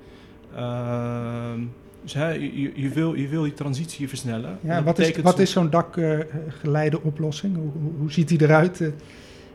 [0.56, 1.60] Ehm,
[2.02, 4.58] dus hè, je, je, wil, je wil die transitie versnellen.
[4.60, 7.56] Ja, wat is, wat is zo'n dakgeleide uh, oplossing?
[7.56, 8.80] Hoe, hoe, hoe, ziet die eruit?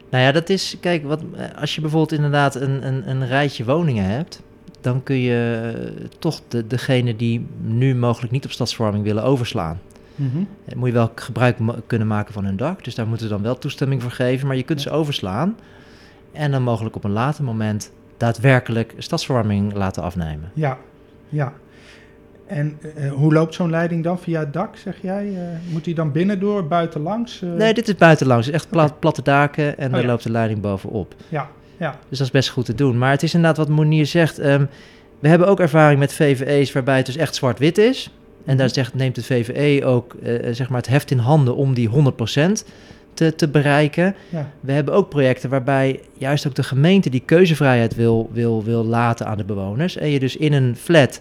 [0.10, 1.22] Nou ja, dat is, kijk, wat,
[1.60, 4.42] als je bijvoorbeeld inderdaad een, een, een rijtje woningen hebt,
[4.82, 9.80] dan kun je toch de, degene die nu mogelijk niet op stadsverwarming willen overslaan.
[10.16, 10.48] Mm -hmm.
[10.76, 13.58] Moet je wel gebruik kunnen maken van hun dak, dus daar moeten we dan wel
[13.58, 14.90] toestemming voor geven, maar je kunt ja.
[14.90, 15.56] ze overslaan
[16.36, 20.52] en dan mogelijk op een later moment daadwerkelijk stadsverwarming laten afnemen.
[20.54, 20.78] Ja,
[21.30, 21.54] ja.
[22.48, 24.20] En uh, hoe loopt zo'n leiding dan?
[24.20, 25.26] Via het dak, zeg jij?
[25.26, 25.40] Uh,
[25.72, 27.42] moet die dan binnendoor, buitenlangs?
[27.42, 27.54] Uh...
[27.54, 28.50] Nee, dit is buitenlangs.
[28.50, 29.00] Echt plat, okay.
[29.00, 30.08] platte daken en oh, daar ja.
[30.08, 31.16] loopt de leiding bovenop.
[31.30, 32.00] Ja, ja.
[32.10, 32.98] Dus dat is best goed te doen.
[32.98, 34.46] Maar het is inderdaad wat Monier zegt.
[34.46, 34.70] Um,
[35.20, 38.14] we hebben ook ervaring met VVE's waarbij het dus echt zwart-wit is.
[38.46, 40.16] En daar zegt, neemt het VVE ook
[40.52, 41.92] zeg maar het heft in handen om die 100%
[43.16, 44.16] te, te bereiken.
[44.30, 44.52] Ja.
[44.60, 49.26] We hebben ook projecten waarbij juist ook de gemeente die keuzevrijheid wil, wil, wil laten
[49.26, 49.98] aan de bewoners.
[49.98, 51.20] En je dus in een flat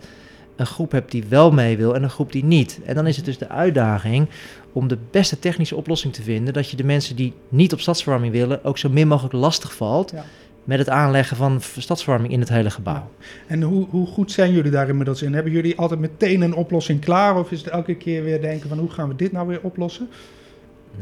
[0.56, 2.80] een groep hebt die wel mee wil en een groep die niet.
[2.84, 4.28] En dan is het dus de uitdaging
[4.72, 8.32] om de beste technische oplossing te vinden, dat je de mensen die niet op stadsverwarming
[8.32, 10.10] willen ook zo min mogelijk lastig valt.
[10.10, 10.24] Ja.
[10.64, 13.10] Met het aanleggen van stadsverwarming in het hele gebouw.
[13.46, 15.34] En hoe, hoe goed zijn jullie daar inmiddels in?
[15.34, 17.38] Hebben jullie altijd meteen een oplossing klaar?
[17.38, 20.08] Of is het elke keer weer denken van hoe gaan we dit nou weer oplossen?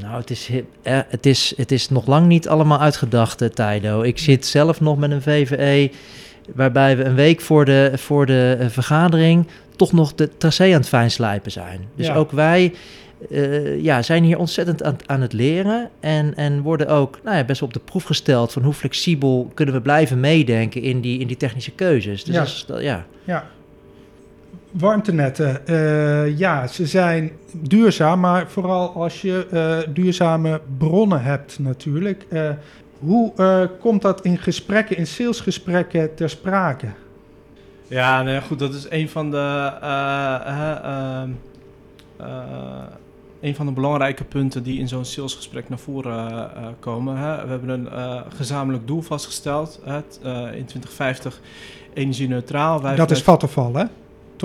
[0.01, 0.51] Nou, het is,
[0.83, 4.03] het is, het is nog lang niet allemaal uitgedacht, Tijdo.
[4.03, 5.91] Ik zit zelf nog met een VVE
[6.55, 10.71] waarbij we een week voor de, voor de uh, vergadering toch nog de tracé aan
[10.71, 11.89] het fijnslijpen zijn.
[11.95, 12.15] Dus ja.
[12.15, 12.75] ook wij
[13.31, 17.45] uh, ja, zijn hier ontzettend aan, aan, het leren en, en worden ook nou ja,
[17.45, 21.27] best op de proef gesteld van hoe flexibel kunnen we blijven meedenken in die, in
[21.27, 22.25] die technische keuzes.
[22.25, 22.43] Dus ja.
[22.43, 23.07] Is, dat, ja.
[23.25, 23.47] ja.
[24.73, 29.47] Warmtenetten, uh, ja, ze zijn duurzaam, maar vooral als je
[29.93, 32.27] duurzame bronnen hebt natuurlijk.
[32.99, 36.87] Hoe uh, komt dat in gesprekken, in salesgesprekken ter sprake?
[37.87, 41.23] Ja, ja, goed, dat is een van de, uh,
[43.41, 47.17] een van de belangrijke punten die in zo'n salesgesprek naar voren komen.
[47.17, 47.43] Hè.
[47.45, 47.89] We hebben een
[48.37, 49.81] gezamenlijk doel vastgesteld,
[50.55, 51.41] in 2050
[51.95, 52.81] energie neutraal.
[52.97, 53.85] dat is Vattenfall, hè?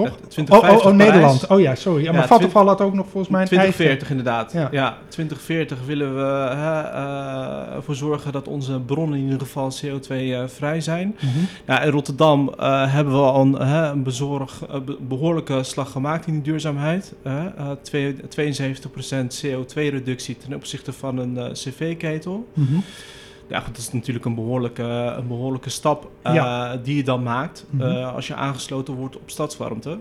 [0.03, 0.17] Toch?
[0.27, 1.47] 2050 oh, oh, oh Nederland.
[1.47, 2.03] Oh ja, sorry.
[2.03, 4.51] Ja, maar ja, Vattenfall had ook nog volgens mij 2040 inderdaad.
[4.51, 4.67] Ja.
[4.71, 4.97] ja.
[5.07, 11.07] 2040 willen we uh, ervoor zorgen dat onze bronnen in ieder geval CO2-vrij uh, zijn.
[11.07, 11.47] Mm -hmm.
[11.65, 14.63] ja, in Rotterdam uh, hebben we al een, een bezorg,
[14.99, 17.13] behoorlijke slag gemaakt in die duurzaamheid.
[17.23, 17.23] 72%
[19.45, 22.47] CO2-reductie ten opzichte van een cv-ketel.
[22.53, 22.83] Mm -hmm.
[23.47, 24.83] Ja, goed, dat is natuurlijk een behoorlijke,
[25.17, 26.77] een behoorlijke stap uh, ja.
[26.77, 27.89] die je dan maakt mm -hmm.
[27.89, 29.97] uh, als je aangesloten wordt op stadswarmte.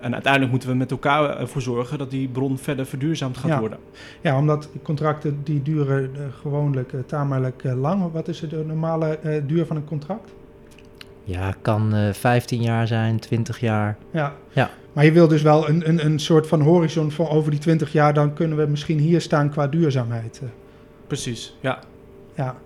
[0.00, 3.58] En uiteindelijk moeten we met elkaar ervoor zorgen dat die bron verder verduurzaamd gaat ja.
[3.58, 3.78] worden.
[4.20, 8.12] Ja, omdat contracten die duren uh, gewoonlijk tamelijk lang.
[8.12, 10.30] Wat is de normale duur van een contract?
[11.24, 13.96] Ja, kan 15 jaar zijn, 20 jaar.
[14.10, 14.32] Ja.
[14.52, 14.70] ja.
[14.92, 17.92] Maar je wil dus wel een, een, een soort van horizon van over die 20
[17.92, 20.42] jaar, dan kunnen we misschien hier staan qua duurzaamheid.
[21.06, 21.78] Precies, ja.
[22.34, 22.56] Ja,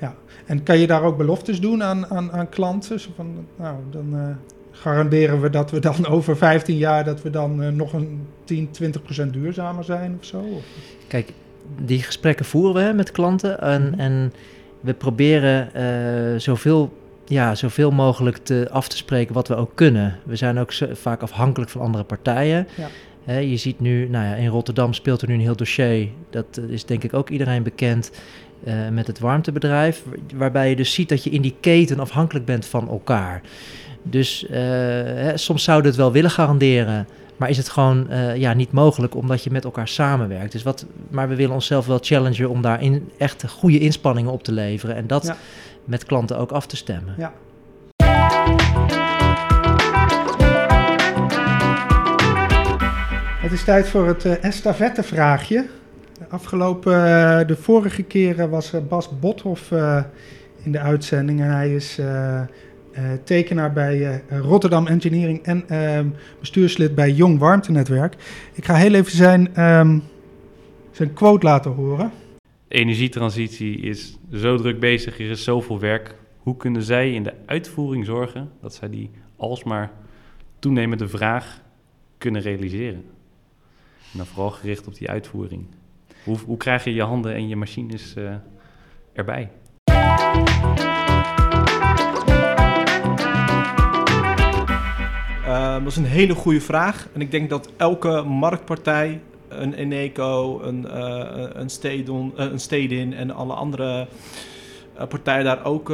[0.00, 0.14] ja.
[0.46, 3.00] En kan je daar ook beloftes doen aan, aan, aan klanten?
[3.00, 4.28] Zo van, nou, dan uh,
[4.70, 8.70] garanderen we dat we dan over 15 jaar dat we dan uh, nog een 10,
[8.70, 10.38] 20 procent duurzamer zijn of zo?
[10.38, 10.64] Of?
[11.08, 11.32] Kijk,
[11.84, 14.00] die gesprekken voeren we met klanten en, mm -hmm.
[14.00, 14.32] en
[14.80, 16.92] we proberen uh, zoveel,
[17.24, 20.18] ja, zoveel mogelijk te, af te spreken wat we ook kunnen.
[20.24, 22.68] We zijn ook zo, vaak afhankelijk van andere partijen.
[22.76, 22.88] Ja.
[23.24, 26.08] He, je ziet nu, nou ja, in Rotterdam speelt er nu een heel dossier.
[26.30, 28.10] Dat is denk ik ook iedereen bekend.
[28.64, 30.02] Uh, met het warmtebedrijf,
[30.34, 33.40] waarbij je dus ziet dat je in die keten afhankelijk bent van elkaar.
[34.02, 38.52] Dus uh, hè, soms zouden het wel willen garanderen, maar is het gewoon uh, ja,
[38.52, 40.52] niet mogelijk omdat je met elkaar samenwerkt.
[40.52, 44.42] Dus wat, maar we willen onszelf wel challengen om daar in echt goede inspanningen op
[44.42, 45.36] te leveren en dat ja.
[45.84, 47.14] met klanten ook af te stemmen.
[47.18, 47.32] Ja.
[53.42, 55.66] Het is tijd voor het uh, estafettevraagje.
[56.32, 59.72] Afgelopen, uh, de vorige keren was uh, Bas Bothoff
[60.62, 61.40] in de uitzending.
[61.40, 62.46] En hij is eh, eh,
[63.24, 66.08] tekenaar bij eh, Rotterdam Engineering en ehm,
[66.40, 68.14] bestuurslid bij Jong Warmtenetwerk.
[68.52, 69.98] Ik ga heel even zijn, ehm,
[70.90, 72.12] zijn quote laten horen.
[72.68, 76.14] Energietransitie is zo druk bezig, er is zoveel werk.
[76.36, 79.90] Hoe kunnen zij in de uitvoering zorgen dat zij die alsmaar
[80.58, 81.60] toenemende vraag
[82.18, 83.04] kunnen realiseren?
[84.12, 85.66] En dan vooral gericht op die uitvoering.
[86.24, 88.34] Hoe, hoe krijg je je handen en je machines eh,
[89.12, 89.50] erbij?
[95.46, 97.08] Uh, dat is een hele goede vraag.
[97.14, 103.14] En ik denk dat elke marktpartij, een Eneco, een, uh, een, Stedon, uh, een Stedin
[103.14, 104.08] en alle andere
[105.08, 105.88] partijen daar ook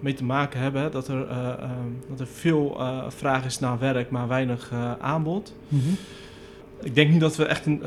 [0.00, 0.90] mee te maken hebben.
[0.90, 1.26] Dat er,
[2.08, 5.54] dat er veel vraag is naar werk, maar weinig aanbod.
[5.68, 5.96] Mm -hmm.
[6.82, 7.80] Ik denk niet dat we echt een,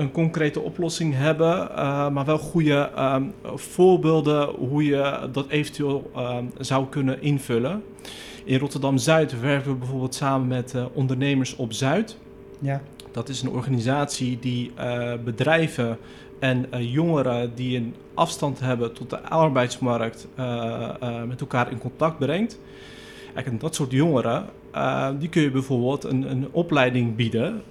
[0.00, 1.70] een concrete oplossing hebben,
[2.12, 7.82] maar wel goede um, voorbeelden hoe je dat eventueel um, zou kunnen invullen.
[8.44, 12.18] In Rotterdam-Zuid werken we bijvoorbeeld samen met uh, Ondernemers op Zuid.
[12.58, 12.82] Ja.
[13.12, 14.72] Dat is een organisatie die
[15.24, 15.98] bedrijven
[16.38, 20.28] en jongeren die een afstand hebben tot de arbeidsmarkt
[21.26, 22.58] met elkaar in contact brengt.
[23.46, 24.44] En dat soort jongeren,
[25.18, 27.62] die kun je bijvoorbeeld een, een opleiding bieden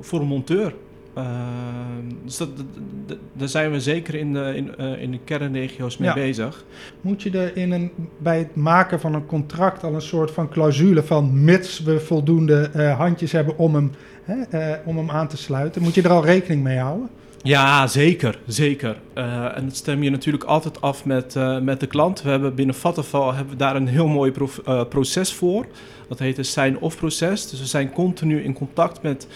[0.00, 0.74] voor een monteur.
[2.24, 2.48] Dus dat,
[3.32, 6.14] daar zijn we zeker in de, in, in de kernregio's mee Ja.
[6.14, 6.64] bezig.
[7.00, 10.48] Moet je er in een, bij het maken van een contract al een soort van
[10.48, 13.90] clausule van mits we voldoende eh, handjes hebben om hem,
[14.22, 15.82] hè, eh, om hem aan te sluiten?
[15.82, 17.08] Moet je er al rekening mee houden?
[17.44, 18.38] Ja, zeker.
[18.46, 18.96] zeker.
[19.14, 22.22] Uh, en dat stem je natuurlijk altijd af met, uh, met de klant.
[22.22, 24.32] We hebben binnen Vattenfall hebben we daar een heel mooi
[24.68, 25.66] uh, proces voor.
[26.08, 27.50] Dat heet het sign-off proces.
[27.50, 29.26] Dus we zijn continu in contact met,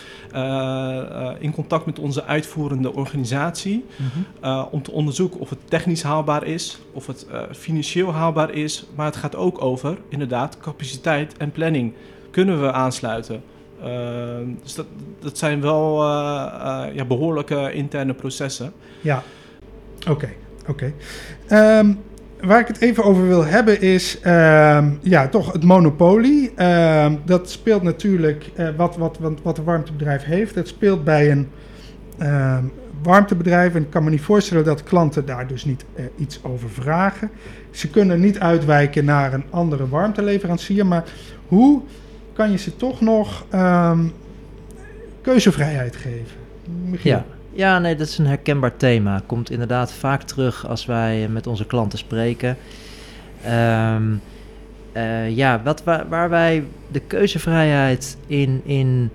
[1.38, 3.84] in contact met onze uitvoerende organisatie.
[3.96, 4.66] -hmm.
[4.70, 8.86] om te onderzoeken of het technisch haalbaar is, of het financieel haalbaar is.
[8.94, 11.92] Maar het gaat ook over, inderdaad, capaciteit en planning.
[12.30, 13.42] Kunnen we aansluiten?
[13.84, 13.86] Uh,
[14.62, 14.86] dus dat,
[15.20, 16.08] dat zijn wel uh,
[16.64, 18.72] uh, ja, behoorlijke interne processen.
[19.00, 19.22] Ja,
[20.08, 20.28] oké.
[20.68, 20.92] Oké.
[21.52, 21.98] Um,
[22.40, 26.52] waar ik het even over wil hebben is um, ja, toch het monopolie.
[27.24, 30.54] Dat speelt natuurlijk wat, wat, wat, wat een warmtebedrijf heeft.
[30.54, 31.48] Dat speelt bij een
[33.02, 33.74] warmtebedrijf.
[33.74, 35.84] En ik kan me niet voorstellen dat klanten daar dus niet
[36.16, 37.30] iets over vragen.
[37.70, 40.86] Ze kunnen niet uitwijken naar een andere warmteleverancier.
[40.86, 41.04] Maar
[41.46, 41.82] hoe
[42.38, 44.12] kan je ze toch nog um,
[45.20, 46.36] keuzevrijheid geven.
[47.02, 47.24] Ja.
[47.52, 49.22] ja, nee, dat is een herkenbaar thema.
[49.26, 52.56] Komt inderdaad vaak terug als wij met onze klanten spreken.
[53.46, 54.20] Um,
[54.96, 59.10] uh, ja, wat, waar, waar, wij de keuzevrijheid in, in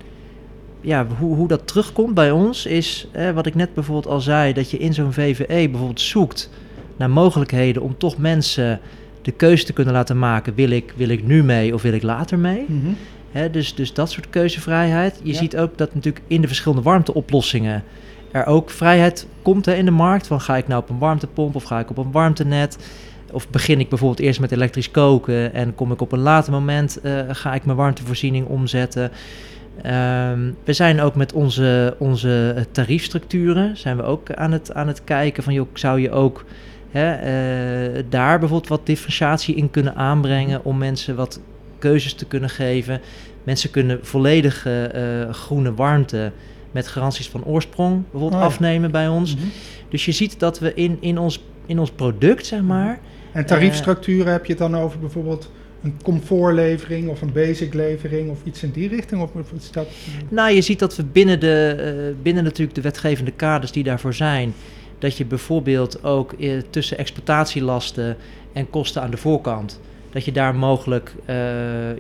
[0.82, 4.54] ja, hoe, hoe dat terugkomt bij ons, is eh, wat ik net bijvoorbeeld al zei,
[4.54, 6.50] dat je in zo'n VVE bijvoorbeeld zoekt
[6.98, 8.80] naar mogelijkheden om toch mensen
[9.24, 12.04] de keuze te kunnen laten maken: wil ik, wil ik nu mee of wil ik
[12.04, 12.66] later mee?
[12.68, 12.98] Mm -hmm.
[13.32, 15.20] He, dus, dus dat soort keuzevrijheid.
[15.24, 15.38] Je ja.
[15.38, 17.84] ziet ook dat natuurlijk in de verschillende warmteoplossingen
[18.32, 20.28] er ook vrijheid komt hè, in de markt.
[20.28, 22.78] Van ga ik nou op een warmtepomp of ga ik op een warmtenet?
[23.32, 27.00] Of begin ik bijvoorbeeld eerst met elektrisch koken en kom ik op een later moment,
[27.04, 29.12] uh, ga ik mijn warmtevoorziening omzetten.
[29.86, 35.04] Um, we zijn ook met onze, onze tariefstructuren zijn we ook aan het, aan het
[35.04, 36.46] kijken van joh, zou je ook
[36.94, 37.14] hè,
[37.96, 41.40] uh, daar bijvoorbeeld wat differentiatie in kunnen aanbrengen om mensen wat
[41.80, 43.02] keuzes te kunnen geven.
[43.44, 46.32] Mensen kunnen volledige uh, groene warmte
[46.72, 48.46] met garanties van oorsprong bijvoorbeeld Oh ja.
[48.46, 49.36] afnemen bij ons.
[49.36, 49.46] Mhm.
[49.90, 53.00] Dus je ziet dat we in, in, ons, in ons product, zeg maar...
[53.32, 55.52] En tariefstructuren heb je het dan over bijvoorbeeld
[55.84, 59.22] een comfortlevering of een basic levering of iets in die richting?
[59.22, 59.88] Of is dat...
[60.30, 64.14] Nou, je ziet dat we binnen, de, uh, binnen natuurlijk de wetgevende kaders die daarvoor
[64.14, 64.54] zijn...
[65.04, 68.18] dat je bijvoorbeeld ook uh, tussen exploitatielasten
[68.54, 69.80] en kosten aan de voorkant...
[70.12, 71.36] dat je daar mogelijk uh,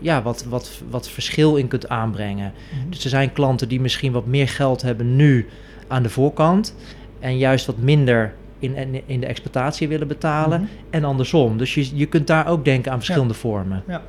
[0.01, 2.53] ja, wat, wat, wat verschil in kunt aanbrengen.
[2.79, 2.89] Mhm.
[2.89, 5.47] Dus er zijn klanten die misschien wat meer geld hebben nu
[5.87, 6.75] aan de voorkant...
[7.19, 10.69] en juist wat minder in, in de exploitatie willen betalen Mhm.
[10.89, 11.57] en andersom.
[11.57, 13.83] Dus je, je kunt daar ook denken aan verschillende vormen.
[13.87, 14.01] Ja,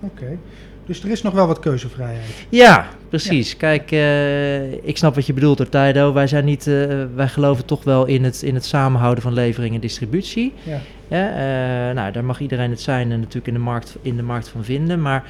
[0.00, 0.38] oké.
[0.86, 2.46] Dus er is nog wel wat keuzevrijheid.
[2.48, 3.56] Ja, precies.
[3.56, 6.12] Kijk, eh, ik snap wat je bedoelt, Ortaido.
[6.12, 9.74] Wij zijn niet, eh, wij geloven toch wel in het, in het samenhouden van levering
[9.74, 10.52] en distributie.
[10.62, 10.80] Ja.
[11.08, 14.22] Ja, eh, nou, daar mag iedereen het zijn en natuurlijk in de markt, in de
[14.22, 15.02] markt van vinden.
[15.02, 15.24] Maar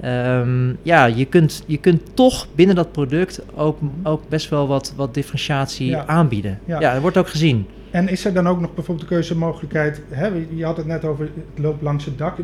[0.00, 4.92] ehm, ja, je kunt, je kunt toch binnen dat product ook, ook best wel wat,
[4.96, 6.06] wat differentiatie Ja.
[6.06, 6.58] aanbieden.
[6.64, 6.80] Ja.
[6.80, 6.92] Ja.
[6.92, 7.66] dat wordt ook gezien.
[7.90, 10.00] En is er dan ook nog bijvoorbeeld de keuzemogelijkheid?
[10.08, 12.38] Hè, je had het net over het loopt langs het dak.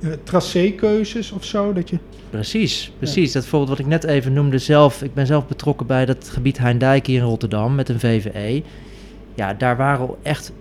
[0.00, 1.72] Uh, tracékeuzes of zo?
[1.72, 1.98] Dat je...
[2.30, 3.32] Precies, precies.
[3.32, 5.02] Dat voorbeeld wat ik net even noemde zelf.
[5.02, 8.62] Ik ben zelf betrokken bij dat gebied Heindijk hier in Rotterdam met een VVE.
[9.34, 10.52] Ja, daar waren echt,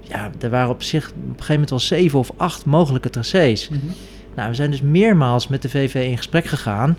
[0.00, 3.68] ja, er waren op zich op een gegeven moment wel zeven of acht mogelijke tracés.
[3.68, 3.80] Mhm.
[4.38, 6.96] Nou, we zijn dus meermaals met de VV in gesprek gegaan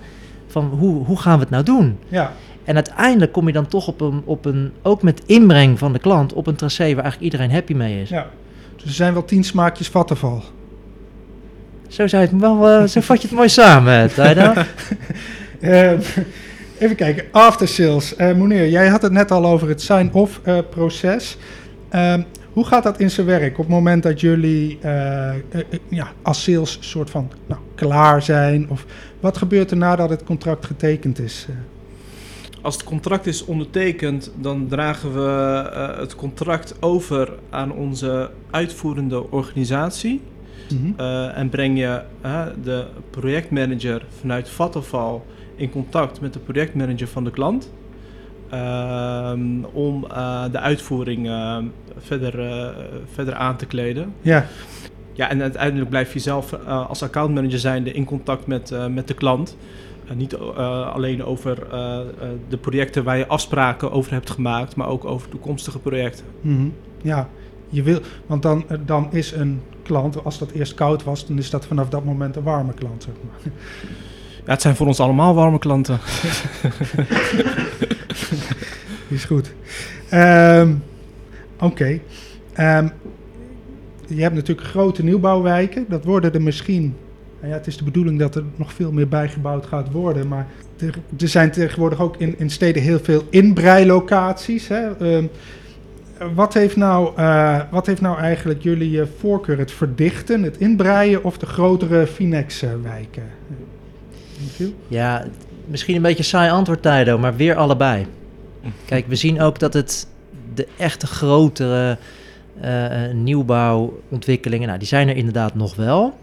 [0.47, 1.97] van hoe, hoe gaan we het nou doen?
[2.08, 5.93] Ja, En uiteindelijk kom je dan toch op een, op een, ook met inbreng van
[5.93, 8.10] de klant, op een tracé waar eigenlijk iedereen happy mee is.
[8.10, 8.28] ja.
[8.75, 10.43] Dus er zijn wel tien smaakjes vattenval.
[11.88, 14.54] Zo, zou je het wel, eh, zo vat je het mooi samen, Tijda.
[15.60, 15.91] Eh,
[16.78, 18.15] even kijken, after sales.
[18.15, 21.38] Eh Moneer, jij had het net al over het sign-off eh, proces.
[22.54, 26.12] Hoe gaat dat in zijn werk op het moment dat jullie eh, eh, eh, ja,
[26.22, 28.70] als sales soort van nou, klaar zijn?
[28.70, 28.86] Of
[29.20, 31.48] wat gebeurt er nadat het contract getekend is?
[32.62, 40.22] Als het contract is ondertekend, dan dragen we het contract over aan onze uitvoerende organisatie.
[40.70, 41.00] mhm.
[41.34, 42.02] En breng je
[42.64, 45.22] de projectmanager vanuit Vattenfall
[45.56, 47.70] in contact met de projectmanager van de klant.
[48.50, 51.58] Ehm, om eh, de uitvoering eh,
[51.98, 52.68] verder, eh,
[53.14, 54.14] verder aan te kleden.
[54.22, 54.46] Ja,
[55.14, 59.58] Ja, en uiteindelijk blijf je zelf als accountmanager zijnde in contact met, met de klant.
[60.14, 60.36] Niet
[60.94, 61.58] alleen over
[62.50, 66.26] de projecten waar je afspraken over hebt gemaakt, maar ook over toekomstige projecten.
[66.42, 66.68] mhm.
[67.02, 67.30] ja.
[67.72, 71.50] Je wil, want dan, dan is een klant, als dat eerst koud was, dan is
[71.50, 73.04] dat vanaf dat moment een warme klant.
[73.04, 73.52] Zeg maar.
[74.46, 76.00] Ja, het zijn voor ons allemaal warme klanten.
[79.08, 79.54] Is goed.
[80.10, 80.72] Ehm,
[81.60, 82.00] Oké.
[82.54, 82.88] Ehm,
[84.08, 85.86] je hebt natuurlijk grote nieuwbouwwijken.
[85.90, 86.96] Dat worden er misschien.
[87.40, 90.28] Nou ja, het is de bedoeling dat er nog veel meer bijgebouwd gaat worden.
[90.28, 94.68] Maar er, er zijn tegenwoordig ook in, in steden heel veel inbreilocaties.
[94.68, 94.98] Hè?
[94.98, 95.26] Ehm,
[96.34, 99.58] wat, heeft nou, eh, wat heeft nou eigenlijk jullie eh, voorkeur?
[99.58, 103.24] Het verdichten, het inbreien of de grotere Finex-wijken?
[104.88, 105.26] Ja,
[105.70, 108.06] misschien een beetje saai antwoord, Tijdo, maar weer allebei.
[108.86, 110.08] Kijk, we zien ook dat het
[110.54, 111.98] de echte grotere
[112.62, 116.18] eh, eh, nieuwbouwontwikkelingen, nou, die zijn er inderdaad nog wel.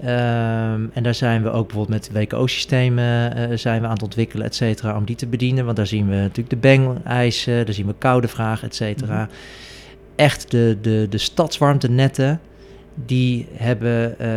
[0.00, 4.46] Ehm, en daar zijn we ook bijvoorbeeld met WKO-systemen eh, zijn we aan het ontwikkelen,
[4.46, 5.64] et cetera, om die te bedienen.
[5.64, 9.28] Want daar zien we natuurlijk de bang-eisen, daar zien we koude vraag, et cetera.
[10.16, 12.40] Echt de, de, de stadswarmtenetten,
[12.94, 14.28] die hebben eh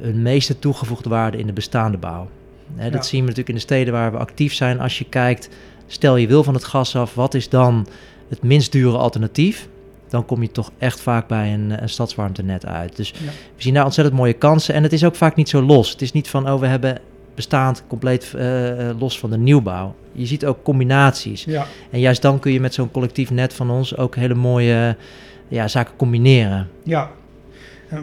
[0.00, 2.28] hun meeste toegevoegde waarde in de bestaande bouw.
[2.76, 3.08] Hè, dat Ja.
[3.08, 4.80] zien we natuurlijk in de steden waar we actief zijn.
[4.80, 5.48] Als je kijkt,
[5.86, 7.86] stel je wil van het gas af, wat is dan
[8.28, 9.68] het minst dure alternatief?
[10.08, 12.96] Dan kom je toch echt vaak bij een, eh, een stadswarmtenet uit.
[12.96, 13.16] Dus Ja.
[13.56, 14.74] we zien daar ontzettend mooie kansen.
[14.74, 15.90] En het is ook vaak niet zo los.
[15.90, 16.98] Het is niet van, oh, we hebben
[17.34, 19.94] bestaand compleet eh, eh, los van de nieuwbouw.
[20.12, 21.44] Je ziet ook combinaties.
[21.44, 21.66] Ja.
[21.90, 24.96] En juist dan kun je met zo'n collectief net van ons ook hele mooie
[25.48, 26.68] ja, zaken combineren.
[26.82, 27.10] Ja.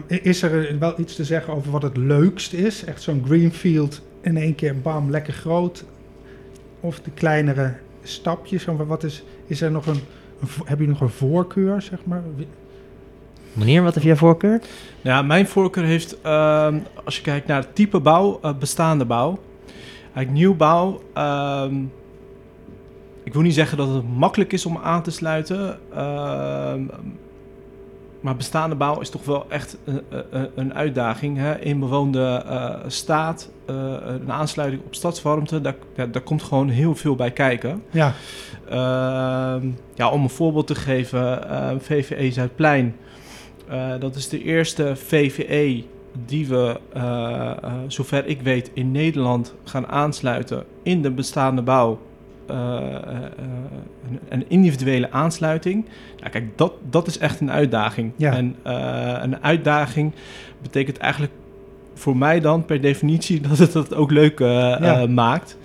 [0.08, 2.84] Eh, Is er wel iets te zeggen over wat het leukst is?
[2.84, 5.84] Echt zo'n greenfield in één keer bam, lekker groot.
[6.80, 8.68] Of de kleinere stapjes?
[8.68, 10.00] Of Wat is, is er nog een,
[10.64, 12.22] heb je nog een voorkeur, zeg maar?
[13.52, 14.60] Meneer, wat heb jij voorkeur?
[15.00, 19.38] Ja, mijn voorkeur heeft, ehm, als je kijkt naar het type bouw, eh, bestaande bouw.
[20.02, 21.02] Eigenlijk nieuwbouw.
[21.14, 21.74] ehm
[23.24, 25.78] ik wil niet zeggen dat het makkelijk is om aan te sluiten.
[28.22, 31.36] Maar bestaande bouw is toch wel echt een, een- een uitdaging.
[31.38, 31.58] Hè?
[31.58, 33.74] In bewoonde eh, staat, eh,
[34.06, 37.82] een aansluiting op stadswarmte, daar, ja, daar komt gewoon heel veel bij kijken.
[37.90, 38.12] Ja,
[38.68, 42.96] Ehm, ja, om een voorbeeld te geven, eh, VVE Zuidplein.
[43.68, 45.84] Eh, dat is de eerste VVE
[46.26, 51.98] die we, eh, eh, zover ik weet, in Nederland gaan aansluiten in de bestaande bouw.
[52.46, 53.22] Eh, eh, eh,
[54.08, 55.84] een, een individuele aansluiting.
[56.18, 58.12] Nou, kijk, dat, dat is echt een uitdaging.
[58.16, 58.32] Ja.
[58.32, 58.56] En
[59.22, 60.12] een uitdaging
[60.62, 61.32] betekent eigenlijk
[61.94, 65.06] voor mij dan per definitie dat het het ook leuk Ja.
[65.06, 65.56] maakt.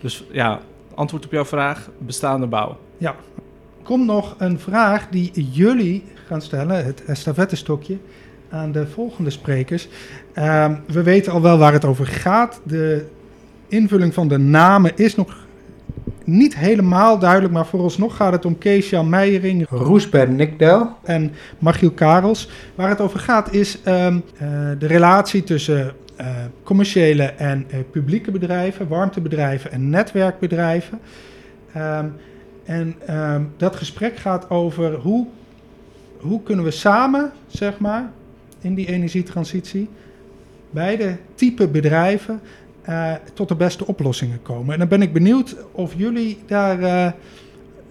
[0.00, 0.60] Dus ja,
[0.94, 2.78] antwoord op jouw vraag, bestaande bouw.
[3.82, 7.98] komt nog een vraag die jullie gaan stellen, het estafettestokje,
[8.50, 9.88] aan de volgende sprekers.
[10.32, 12.60] Ehm, we weten al wel waar het over gaat.
[12.64, 13.06] De
[13.68, 15.45] invulling van de namen is nog
[16.26, 22.50] niet helemaal duidelijk, maar vooralsnog gaat het om Kees-Jan Meijering, Roesben Nikdel en Machiel Karels.
[22.74, 24.48] Waar het over gaat is ehm, eh,
[24.78, 26.26] de relatie tussen eh,
[26.62, 31.00] commerciële en eh, publieke bedrijven, warmtebedrijven en netwerkbedrijven.
[31.72, 32.06] Ehm,
[32.64, 35.26] en ehm, dat gesprek gaat over hoe,
[36.20, 38.10] hoe kunnen we samen, zeg maar,
[38.60, 39.88] in die energietransitie,
[40.70, 42.40] beide type bedrijven
[42.86, 44.72] eh, tot de beste oplossingen komen.
[44.72, 47.12] En dan ben ik benieuwd of jullie daar eh,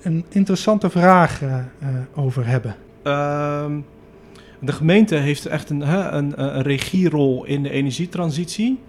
[0.01, 1.57] een interessante vraag eh,
[2.15, 2.75] over hebben.
[3.03, 3.79] Ehm,
[4.59, 8.79] de gemeente heeft echt een, hè, een, een regierol in de energietransitie.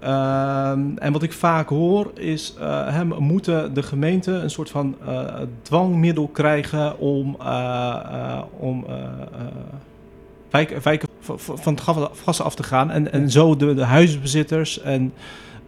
[0.00, 4.96] Ehm, en wat ik vaak hoor is, hè, moeten de gemeenten een soort van
[5.62, 7.36] dwangmiddel krijgen om,
[8.58, 9.46] om eh,
[10.56, 11.08] wijken, wijken
[11.54, 11.82] van het
[12.24, 12.90] gas- af te gaan.
[12.90, 15.12] En, en zo de, de huisbezitters en,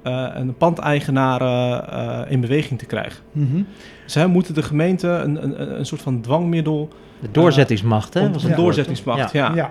[0.03, 3.22] eh, en de pandeigenaren eh, in beweging te krijgen.
[3.32, 3.62] Mhm.
[4.07, 6.89] Zij moeten de gemeente een, een, een soort van dwangmiddel,
[7.20, 8.20] De doorzettingsmacht, hè?
[8.26, 9.32] om- was een doorzettingsmacht.
[9.32, 9.55] Ja.
[9.55, 9.70] Ja.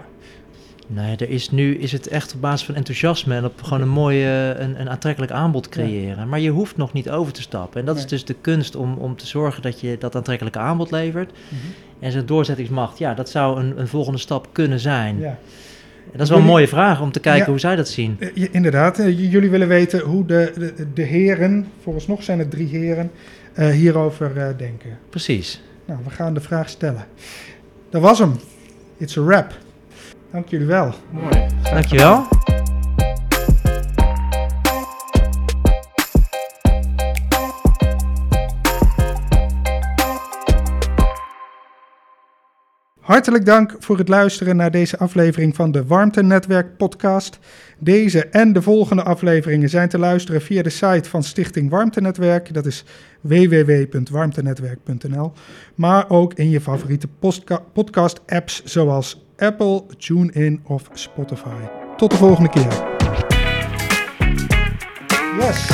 [0.88, 3.90] Nee, er is nu is het echt op basis van enthousiasme en op gewoon een
[3.90, 6.30] mooi, eh, een, een aantrekkelijk aanbod creëren.
[6.30, 7.80] Maar je hoeft nog niet over te stappen.
[7.80, 10.92] En dat is dus de kunst om, om te zorgen dat je dat aantrekkelijke aanbod
[10.92, 11.32] levert.
[11.32, 11.56] Mhm.
[12.00, 15.20] En zijn doorzettingsmacht, ja, dat zou een, een volgende stap kunnen zijn.
[15.20, 15.38] ja.
[16.06, 17.50] En dat is wel een mooie vraag om te kijken Ja.
[17.50, 18.16] hoe zij dat zien.
[18.20, 22.68] Eh, inderdaad, Eh, jullie willen weten hoe de, de, de heren, vooralsnog zijn het drie
[22.68, 23.12] heren,
[23.54, 24.98] eh, hierover denken.
[25.10, 25.62] Precies.
[25.86, 27.06] Nou, we gaan de vraag stellen.
[27.90, 28.34] Dat was hem.
[28.98, 29.58] It's a wrap.
[30.32, 30.94] Dank jullie wel.
[31.12, 31.48] Mooi.
[31.64, 32.28] Dankjewel.
[43.00, 47.40] Hartelijk dank voor het luisteren naar deze aflevering van de Warmtenetwerk podcast.
[47.80, 52.54] Deze en de volgende afleveringen zijn te luisteren via de site van Stichting Warmtenetwerk.
[52.54, 52.84] Dat is
[53.22, 55.32] www.warmtenetwerk.nl.
[55.76, 61.70] Maar ook in je favoriete postka- podcast apps zoals Apple, TuneIn of Spotify.
[61.98, 62.96] Tot de volgende keer.
[65.40, 65.70] Yes.